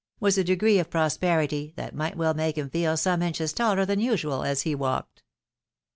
[0.19, 3.99] "was a degree of prosperity that might well make him feel some inches taller than
[3.99, 5.21] usual as he walked.